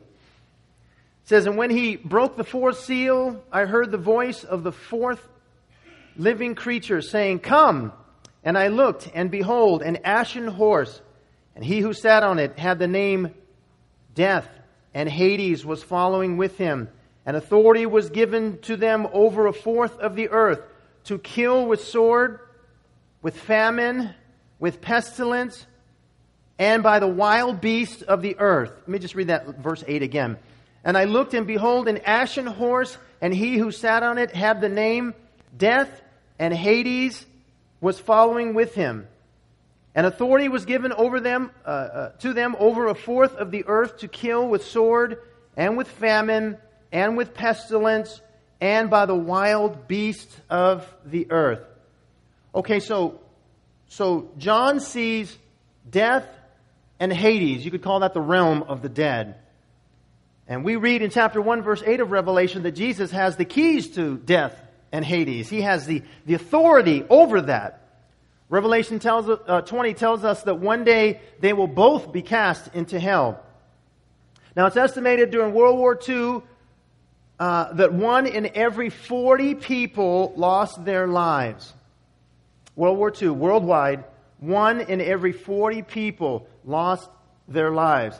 [1.27, 5.27] says, And when he broke the fourth seal, I heard the voice of the fourth
[6.15, 7.93] living creature saying, Come.
[8.43, 11.01] And I looked, and behold, an ashen horse,
[11.57, 13.33] and he who sat on it had the name
[14.13, 14.47] Death,
[14.93, 16.87] and Hades was following with him.
[17.25, 20.61] And authority was given to them over a fourth of the earth
[21.05, 22.41] to kill with sword,
[23.23, 24.13] with famine,
[24.59, 25.65] with pestilence,
[26.59, 28.73] and by the wild beasts of the earth.
[28.81, 30.37] Let me just read that verse 8 again.
[30.83, 34.61] And I looked, and behold, an ashen horse, and he who sat on it had
[34.61, 35.15] the name
[35.57, 35.89] Death,
[36.37, 37.25] and Hades
[37.81, 39.07] was following with him.
[39.97, 43.65] And authority was given over them, uh, uh, to them over a fourth of the
[43.65, 45.17] earth to kill with sword,
[45.55, 46.59] and with famine,
[46.91, 48.21] and with pestilence,
[48.61, 51.63] and by the wild beasts of the earth.
[52.53, 53.19] Okay, so,
[53.87, 55.35] so John sees
[55.89, 56.29] death
[56.99, 57.65] and Hades.
[57.65, 59.37] You could call that the realm of the dead.
[60.47, 63.89] And we read in chapter 1, verse 8 of Revelation that Jesus has the keys
[63.95, 64.55] to death
[64.91, 65.49] and Hades.
[65.49, 67.86] He has the, the authority over that.
[68.49, 72.99] Revelation tells, uh, 20 tells us that one day they will both be cast into
[72.99, 73.43] hell.
[74.55, 76.41] Now, it's estimated during World War II
[77.39, 81.73] uh, that one in every 40 people lost their lives.
[82.75, 84.05] World War II, worldwide,
[84.39, 87.09] one in every 40 people lost
[87.47, 88.19] their lives.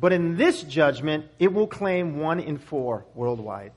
[0.00, 3.72] But in this judgment, it will claim one in four worldwide.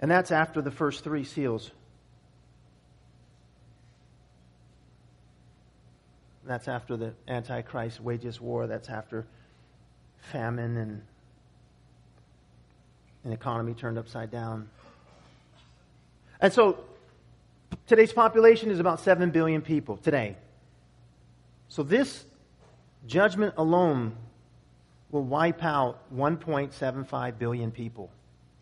[0.00, 1.70] And that's after the first three seals.
[6.46, 8.66] That's after the Antichrist wages war.
[8.66, 9.26] That's after
[10.18, 11.02] famine and
[13.24, 14.68] an economy turned upside down.
[16.40, 16.78] And so
[17.86, 20.36] today's population is about 7 billion people today.
[21.68, 22.24] So this
[23.06, 24.16] judgment alone
[25.10, 28.10] will wipe out 1.75 billion people,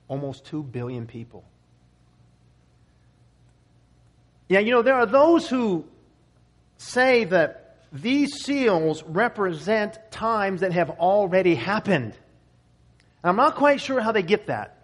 [0.09, 1.45] almost 2 billion people.
[4.49, 5.85] Yeah, you know, there are those who
[6.79, 12.15] say that these seals represent times that have already happened.
[13.23, 14.77] And I'm not quite sure how they get that.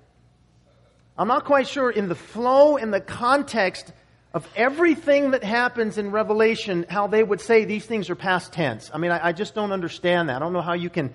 [1.17, 3.93] I'm not quite sure in the flow, in the context
[4.33, 8.91] of everything that happens in Revelation, how they would say these things are past tense.
[8.93, 10.37] I mean, I, I just don't understand that.
[10.37, 11.15] I don't know how you can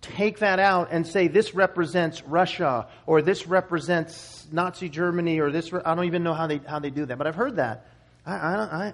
[0.00, 5.72] take that out and say this represents Russia or this represents Nazi Germany or this.
[5.72, 7.86] I don't even know how they how they do that, but I've heard that.
[8.26, 8.92] I I don't, I,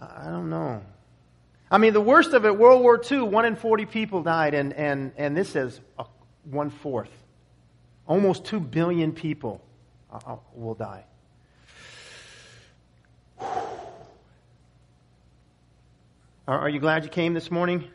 [0.00, 0.82] I don't know.
[1.70, 4.72] I mean, the worst of it, World War II, one in forty people died, and
[4.72, 5.80] and and this says
[6.44, 7.10] one fourth.
[8.06, 9.60] Almost 2 billion people
[10.12, 11.04] uh, uh, will die.
[16.46, 17.90] Are, you glad you came this morning?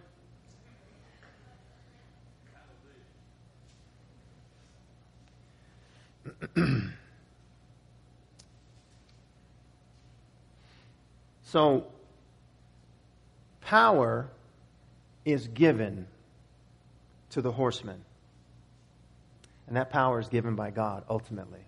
[11.44, 11.86] So,
[13.62, 14.28] power
[15.26, 16.08] is given
[17.32, 18.04] to the horsemen.
[19.68, 21.62] And that power is given by God ultimately.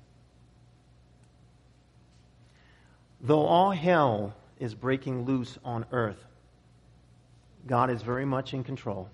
[3.22, 6.22] Though all hell is breaking loose on earth,
[7.66, 9.10] God is very much in control.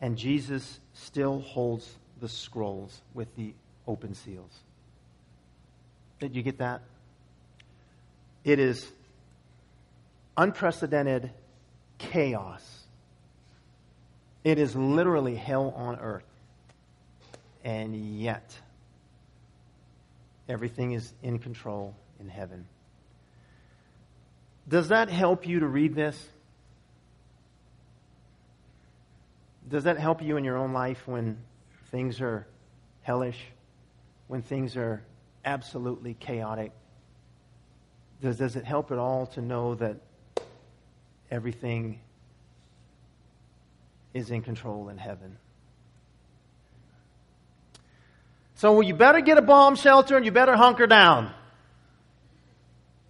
[0.00, 1.88] And Jesus still holds
[2.20, 3.54] the scrolls with the
[3.86, 4.52] open seals.
[6.20, 6.82] Did you get that?
[8.44, 8.90] It is
[10.36, 11.30] unprecedented
[11.98, 12.62] chaos.
[14.42, 16.24] It is literally hell on earth
[17.64, 18.54] and yet
[20.48, 22.66] everything is in control in heaven.
[24.68, 26.28] Does that help you to read this?
[29.68, 31.38] Does that help you in your own life when
[31.90, 32.46] things are
[33.02, 33.38] hellish,
[34.34, 35.00] when things are
[35.44, 36.72] absolutely chaotic?
[38.20, 39.98] Does, does it help at all to know that
[41.30, 42.00] everything
[44.12, 45.38] is in control in heaven?
[48.56, 51.32] So you better get a bomb shelter and you better hunker down.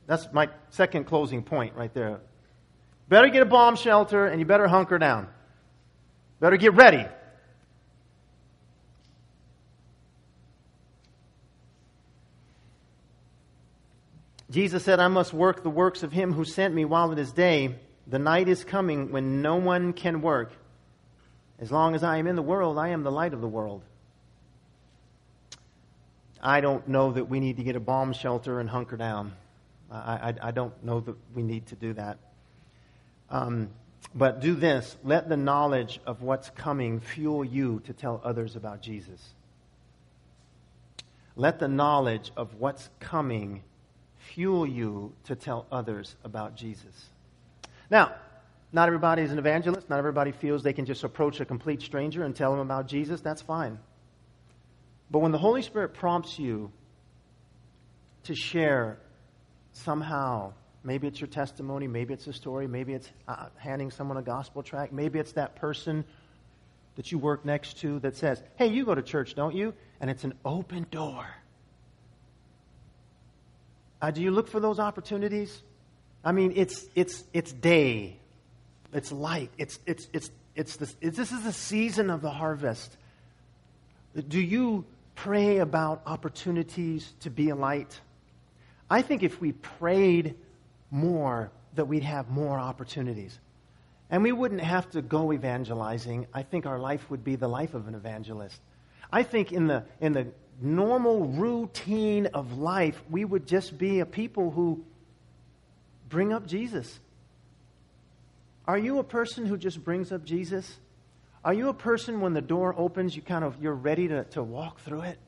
[0.07, 2.21] That's my second closing point right there.
[3.09, 5.29] Better get a bomb shelter and you better hunker down.
[6.39, 7.07] Better get ready.
[14.55, 17.33] Jesus said, I must work the works of him who sent me while it is
[17.33, 17.75] day.
[18.07, 20.53] The night is coming when no one can work.
[21.59, 23.83] As long as I am in the world, I am the light of the world.
[26.41, 29.33] I don't know that we need to get a bomb shelter and hunker down.
[29.91, 32.19] I, I, I don't know that we need to do that.
[33.31, 33.71] Um,
[34.15, 38.83] but do this let the knowledge of what's coming fuel you to tell others about
[38.83, 39.35] Jesus.
[41.35, 43.65] Let the knowledge of what's coming
[44.35, 47.11] fuel you to tell others about Jesus.
[47.89, 48.13] Now,
[48.73, 49.89] not everybody is an evangelist.
[49.89, 53.21] Not everybody feels they can just approach a complete stranger and tell them about Jesus.
[53.21, 53.79] That's fine.
[55.09, 56.73] But when the Holy Spirit prompts you
[58.25, 58.99] to share
[59.73, 64.23] somehow, maybe it's your testimony, maybe it's a story, maybe it's uh, handing someone a
[64.23, 66.05] gospel tract, maybe it's that person
[66.97, 69.75] that you work next to that says, Hey, you go to church, don't you?
[70.01, 71.25] And it's an open door.
[74.05, 75.63] Uh, do you look for those opportunities?
[76.23, 78.19] I mean, it's, it's, it's day,
[78.93, 82.95] it's light, it's, it's, it's, it's, this, it's this is the season of the harvest.
[84.29, 84.85] Do you
[85.15, 87.99] pray about opportunities to be a light.
[88.91, 90.35] I think if we prayed
[90.91, 93.39] more, that we'd have more opportunities.
[94.11, 96.27] And we wouldn't have to go evangelizing.
[96.35, 98.61] I think our life would be the life of an evangelist.
[99.11, 100.27] I think in the, in the
[100.61, 104.85] normal routine of life, we would just be a people who
[106.09, 107.01] bring up Jesus.
[108.67, 110.79] Are you a person who just brings up Jesus?
[111.45, 114.43] Are you a person when the door opens, you kind of you're ready to, to
[114.43, 115.19] walk through it?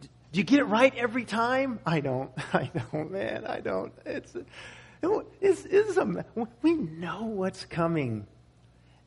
[0.00, 1.78] Do you get it right every time?
[1.86, 2.30] I don't.
[2.52, 3.46] I don't, man.
[3.46, 3.92] I don't.
[4.04, 4.36] It's,
[5.40, 6.26] it's, it's a,
[6.60, 8.26] we know what's coming.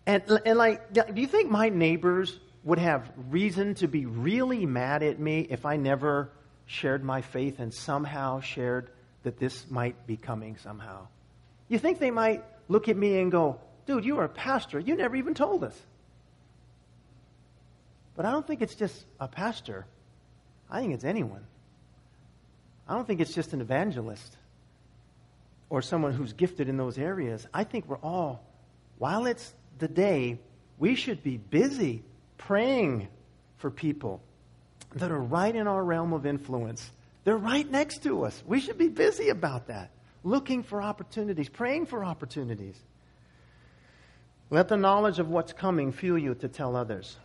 [0.06, 5.02] And, and like, do you think my neighbors would have reason to be really mad
[5.02, 6.30] at me if I never
[6.66, 8.90] shared my faith and somehow shared
[9.24, 11.08] that this might be coming somehow?
[11.70, 14.82] You think they might look at me and go, dude, you are a pastor.
[14.82, 15.80] You never even told us.
[18.18, 19.86] But I don't think it's just a pastor.
[20.70, 21.46] I think it's anyone.
[22.86, 24.36] I don't think it's just an evangelist
[25.70, 27.48] or someone who's gifted in those areas.
[27.54, 28.44] I think we're all,
[28.98, 30.40] while it's the day,
[30.78, 32.04] we should be busy
[32.38, 33.08] praying
[33.58, 34.22] for people
[34.96, 36.92] that are right in our realm of influence.
[37.24, 38.42] They're right next to us.
[38.46, 39.92] We should be busy about that,
[40.24, 42.78] looking for opportunities, praying for opportunities.
[44.50, 47.18] Let the knowledge of what's coming fuel you to tell others.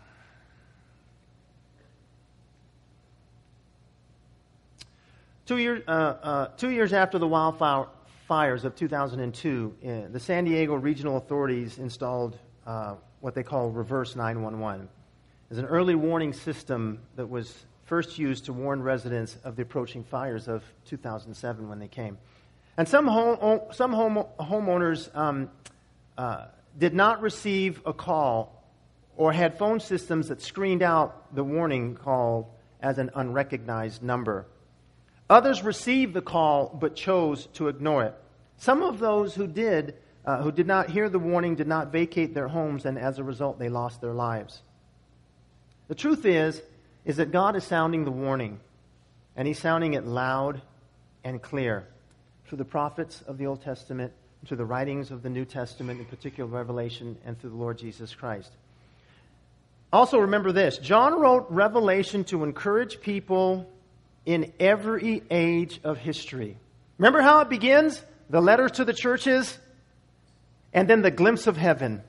[5.47, 10.75] Two, year, uh, uh, two years after the wildfires of 2002, uh, the San Diego
[10.75, 14.89] regional authorities installed uh, what they call reverse 911.
[15.53, 20.03] It's an early warning system that was first used to warn residents of the approaching
[20.03, 22.17] fires of 2007 when they came.
[22.79, 25.51] And some, home, some home, homeowners um,
[26.17, 26.47] uh,
[26.79, 28.65] did not receive a call
[29.19, 34.47] or had phone systems that screened out the warning call as an unrecognized number.
[35.29, 38.15] Others received the call but chose to ignore it.
[38.57, 42.33] Some of those who did, uh, who did not hear the warning, did not vacate
[42.33, 44.63] their homes, and as a result, they lost their lives.
[45.93, 46.63] The truth is,
[47.05, 48.59] is that God is sounding the warning,
[49.37, 50.63] and He's sounding it loud
[51.23, 51.87] and clear
[52.47, 54.11] through the prophets of the Old Testament,
[54.47, 58.15] through the writings of the New Testament, in particular Revelation, and through the Lord Jesus
[58.15, 58.51] Christ.
[59.93, 63.71] Also, remember this John wrote Revelation to encourage people
[64.25, 66.57] in every age of history.
[66.97, 68.03] Remember how it begins?
[68.31, 69.59] The letters to the churches,
[70.73, 72.03] and then the glimpse of heaven.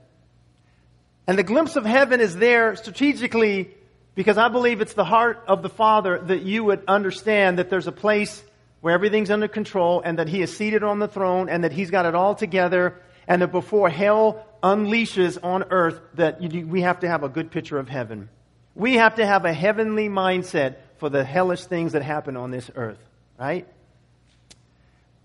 [1.26, 3.71] And the glimpse of heaven is there strategically
[4.15, 7.88] because I believe it's the heart of the Father that you would understand that there's
[7.88, 8.43] a place
[8.82, 11.89] where everything's under control and that He is seated on the throne and that He's
[11.89, 16.99] got it all together and that before hell unleashes on earth that you, we have
[16.99, 18.30] to have a good picture of heaven.
[18.76, 22.69] We have to have a heavenly mindset for the hellish things that happen on this
[22.76, 22.99] earth,
[23.39, 23.67] right?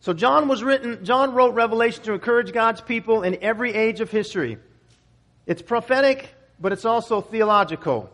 [0.00, 4.10] So John was written, John wrote Revelation to encourage God's people in every age of
[4.10, 4.58] history.
[5.48, 6.28] It's prophetic,
[6.60, 8.10] but it's also theological.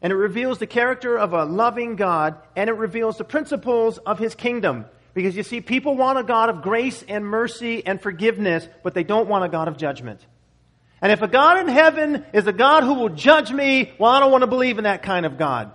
[0.00, 4.18] And it reveals the character of a loving God, and it reveals the principles of
[4.18, 4.86] his kingdom.
[5.12, 9.04] Because you see, people want a God of grace and mercy and forgiveness, but they
[9.04, 10.24] don't want a God of judgment.
[11.02, 14.20] And if a God in heaven is a God who will judge me, well, I
[14.20, 15.70] don't want to believe in that kind of God.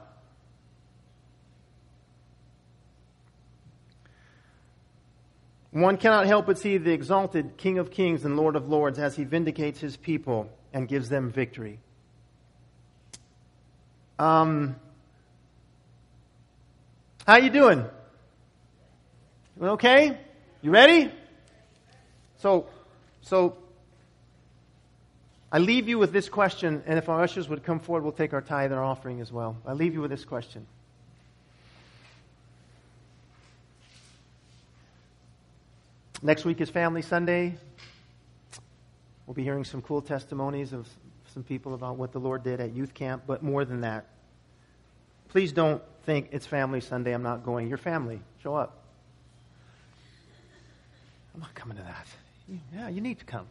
[5.70, 9.16] One cannot help but see the exalted King of Kings and Lord of Lords as
[9.16, 11.80] he vindicates his people and gives them victory.
[14.20, 14.76] Um,
[17.26, 17.86] how you doing?
[19.60, 20.18] You okay?
[20.62, 21.12] You ready?
[22.40, 22.66] So,
[23.22, 23.56] so
[25.52, 28.34] I leave you with this question, and if our ushers would come forward, we'll take
[28.34, 29.56] our tithe and our offering as well.
[29.66, 30.66] I leave you with this question.
[36.22, 37.56] Next week is Family Sunday.
[39.26, 40.88] We'll be hearing some cool testimonies of
[41.34, 44.06] some people about what the Lord did at youth camp, but more than that.
[45.30, 47.70] Please don't think it's Family Sunday, I'm not going.
[47.70, 48.20] Your family.
[48.44, 48.84] Show up.
[51.34, 52.08] I'm not coming to that.
[52.76, 53.48] Yeah, you need to come.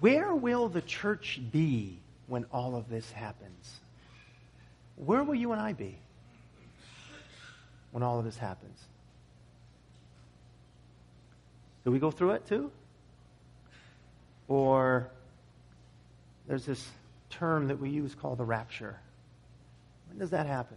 [0.00, 3.80] Where will the church be when all of this happens?
[4.96, 5.96] Where will you and I be
[7.92, 8.78] when all of this happens?
[11.90, 12.70] Do we go through it too?
[14.46, 15.10] Or
[16.46, 16.88] there's this
[17.30, 18.96] term that we use called the rapture.
[20.08, 20.76] When does that happen?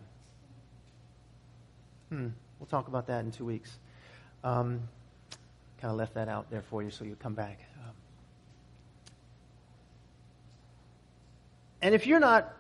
[2.09, 2.28] Hmm.
[2.57, 3.78] We'll talk about that in two weeks.
[4.43, 4.82] Um,
[5.80, 7.59] kind of left that out there for you so you come back.
[7.84, 7.93] Um,
[11.84, 12.51] and if you're not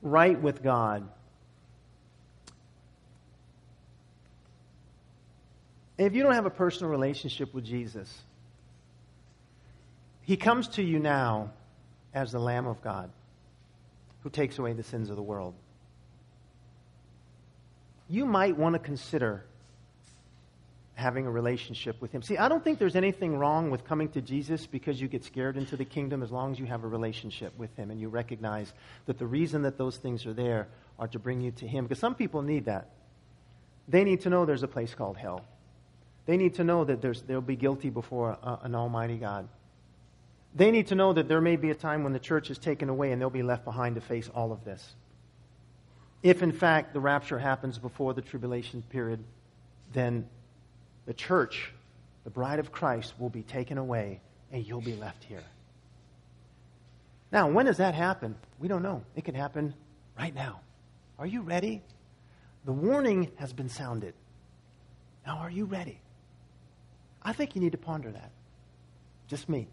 [0.00, 1.08] right with God,
[5.98, 8.22] if you don't have a personal relationship with Jesus,
[10.22, 11.50] He comes to you now
[12.14, 13.10] as the Lamb of God
[14.22, 15.54] who takes away the sins of the world.
[18.08, 19.44] You might want to consider
[20.94, 22.22] having a relationship with Him.
[22.22, 25.56] See, I don't think there's anything wrong with coming to Jesus because you get scared
[25.56, 28.72] into the kingdom as long as you have a relationship with Him and you recognize
[29.06, 30.68] that the reason that those things are there
[30.98, 31.84] are to bring you to Him.
[31.84, 32.90] Because some people need that.
[33.86, 35.44] They need to know there's a place called hell.
[36.28, 39.48] They need to know that they'll be guilty before a, an almighty God.
[40.54, 42.90] They need to know that there may be a time when the church is taken
[42.90, 44.94] away and they'll be left behind to face all of this.
[46.22, 49.24] If, in fact, the rapture happens before the tribulation period,
[49.94, 50.28] then
[51.06, 51.72] the church,
[52.24, 54.20] the bride of Christ, will be taken away
[54.52, 55.44] and you'll be left here.
[57.32, 58.34] Now, when does that happen?
[58.58, 59.02] We don't know.
[59.16, 59.72] It can happen
[60.18, 60.60] right now.
[61.18, 61.80] Are you ready?
[62.66, 64.12] The warning has been sounded.
[65.26, 66.02] Now, are you ready?
[67.22, 68.30] I think you need to ponder that.
[69.26, 69.68] Just me.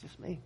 [0.00, 0.40] Just me.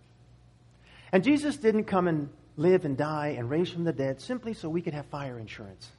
[1.11, 4.69] And Jesus didn't come and live and die and raise from the dead simply so
[4.69, 5.89] we could have fire insurance.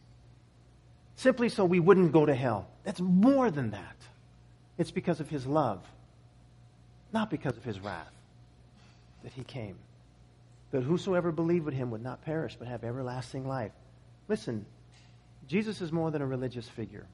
[1.16, 2.68] Simply so we wouldn't go to hell.
[2.84, 3.96] That's more than that.
[4.76, 5.80] It's because of his love,
[7.12, 8.12] not because of his wrath,
[9.22, 9.76] that he came.
[10.72, 13.70] That whosoever believed in him would not perish but have everlasting life.
[14.26, 14.66] Listen,
[15.46, 17.06] Jesus is more than a religious figure.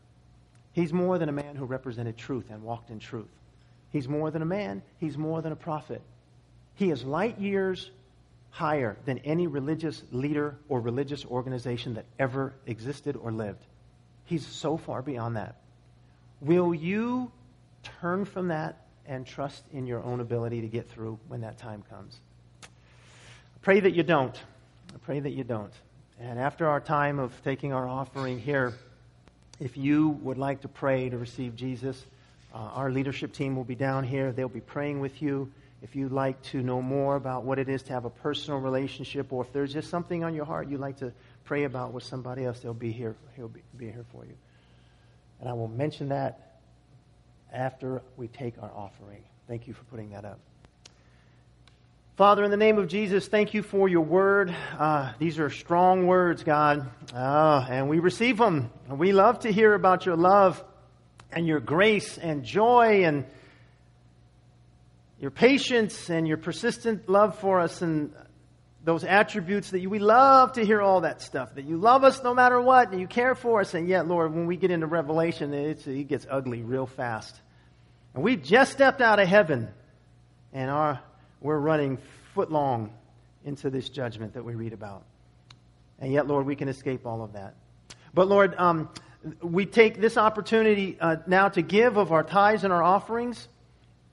[0.73, 3.31] He's more than a man who represented truth and walked in truth.
[3.91, 6.03] He's more than a man, he's more than a prophet.
[6.75, 7.91] He is light years
[8.51, 13.65] higher than any religious leader or religious organization that ever existed or lived.
[14.25, 15.57] He's so far beyond that.
[16.41, 17.31] Will you
[18.01, 21.83] turn from that and trust in your own ability to get through when that time
[21.91, 22.19] comes?
[22.63, 24.37] I pray that you don't.
[24.95, 25.73] I pray that you don't.
[26.19, 28.75] And after our time of taking our offering here,
[29.61, 32.03] if you would like to pray to receive Jesus,
[32.53, 34.33] uh, our leadership team will be down here.
[34.33, 35.53] They'll be praying with you.
[35.83, 39.33] If you'd like to know more about what it is to have a personal relationship,
[39.33, 41.13] or if there's just something on your heart you'd like to
[41.45, 43.15] pray about with somebody else, they'll be here.
[43.37, 44.35] He'll be, be here for you.
[45.41, 46.59] And I will mention that
[47.53, 49.23] after we take our offering.
[49.49, 50.39] Thank you for putting that up.
[52.21, 54.55] Father, in the name of Jesus, thank you for your word.
[54.79, 58.71] Uh, these are strong words, God, uh, and we receive them.
[58.91, 60.63] We love to hear about your love
[61.33, 63.25] and your grace and joy and
[65.19, 68.13] your patience and your persistent love for us and
[68.85, 72.23] those attributes that you, we love to hear all that stuff, that you love us
[72.23, 73.73] no matter what and you care for us.
[73.73, 77.41] And yet, Lord, when we get into Revelation, it gets ugly real fast.
[78.13, 79.71] And we've just stepped out of heaven
[80.53, 81.01] and our
[81.41, 81.99] we're running
[82.35, 82.91] footlong
[83.45, 85.05] into this judgment that we read about.
[85.99, 87.55] And yet, Lord, we can escape all of that.
[88.15, 88.89] But, Lord, um,
[89.43, 93.49] we take this opportunity uh, now to give of our tithes and our offerings.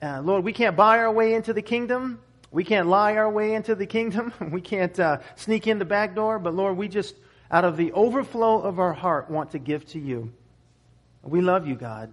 [0.00, 2.20] Uh, Lord, we can't buy our way into the kingdom.
[2.50, 4.32] We can't lie our way into the kingdom.
[4.52, 6.38] we can't uh, sneak in the back door.
[6.38, 7.14] But, Lord, we just,
[7.50, 10.32] out of the overflow of our heart, want to give to you.
[11.22, 12.12] We love you, God.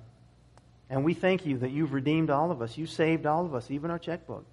[0.90, 2.78] And we thank you that you've redeemed all of us.
[2.78, 4.46] You saved all of us, even our checkbook.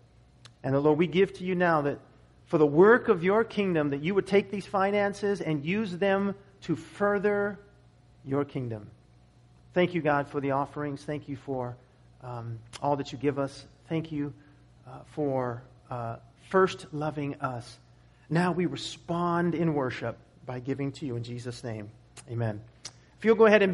[0.64, 1.98] And the Lord, we give to you now that
[2.46, 6.34] for the work of your kingdom, that you would take these finances and use them
[6.62, 7.58] to further
[8.24, 8.88] your kingdom.
[9.74, 11.02] Thank you, God, for the offerings.
[11.02, 11.76] Thank you for
[12.22, 13.64] um, all that you give us.
[13.88, 14.32] Thank you
[14.86, 16.16] uh, for uh,
[16.50, 17.78] first loving us.
[18.28, 21.90] Now we respond in worship by giving to you in Jesus' name.
[22.30, 22.60] Amen.
[23.18, 23.70] If you'll go ahead and